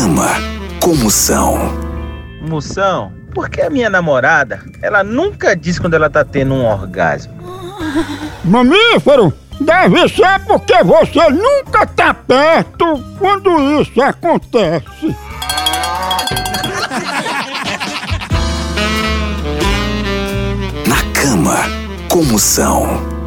Cama, 0.00 0.30
Comoção. 0.80 1.58
Moção, 2.40 3.12
por 3.34 3.50
que 3.50 3.60
a 3.60 3.68
minha 3.68 3.90
namorada, 3.90 4.64
ela 4.80 5.04
nunca 5.04 5.54
diz 5.54 5.78
quando 5.78 5.92
ela 5.92 6.08
tá 6.08 6.24
tendo 6.24 6.54
um 6.54 6.64
orgasmo? 6.64 7.34
Mamífero, 8.42 9.30
deve 9.60 10.08
ser 10.08 10.40
porque 10.46 10.82
você 10.84 11.28
nunca 11.28 11.86
tá 11.86 12.14
perto 12.14 12.98
quando 13.18 13.82
isso 13.82 14.00
acontece. 14.00 15.14
Na 20.88 21.02
cama. 21.12 21.56
Comoção. 22.08 23.19